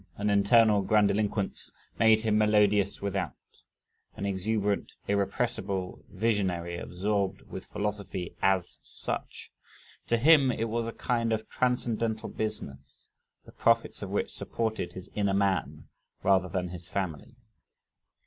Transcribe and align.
An 0.17 0.31
internal 0.31 0.81
grandiloquence 0.81 1.71
made 1.99 2.23
him 2.23 2.35
melodious 2.35 3.03
without; 3.03 3.35
an 4.15 4.25
exuberant, 4.25 4.93
irrepressible, 5.07 6.03
visionary 6.09 6.75
absorbed 6.75 7.43
with 7.43 7.65
philosophy 7.65 8.33
AS 8.41 8.79
such; 8.81 9.51
to 10.07 10.17
him 10.17 10.49
it 10.51 10.69
was 10.69 10.87
a 10.87 10.91
kind 10.91 11.31
of 11.31 11.47
transcendental 11.49 12.29
business, 12.29 13.09
the 13.45 13.51
profits 13.51 14.01
of 14.01 14.09
which 14.09 14.31
supported 14.33 14.93
his 14.93 15.11
inner 15.13 15.35
man 15.35 15.87
rather 16.23 16.49
than 16.49 16.69
his 16.69 16.87
family. 16.87 17.35